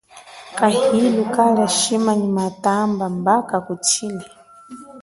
Kahilu 0.57 1.23
kalia 1.35 1.67
shima 1.77 2.11
nyi 2.19 2.29
matamba 2.37 3.05
mba 3.17 3.35
kakutshile. 3.49 4.25